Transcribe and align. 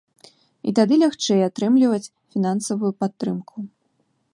І 0.69 0.73
тады 0.79 0.93
лягчэй 1.03 1.41
атрымліваць 1.49 2.03
фінансавую 2.31 2.91
падтрымку. 3.05 3.57